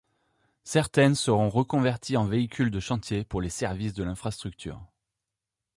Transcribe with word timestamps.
Certaines 0.63 1.13
seront 1.13 1.51
reconverties 1.51 2.17
en 2.17 2.25
véhicules 2.25 2.71
de 2.71 2.79
chantier 2.79 3.23
pour 3.23 3.39
les 3.39 3.51
services 3.51 3.93
de 3.93 4.01
l'infrastructure. 4.03 4.83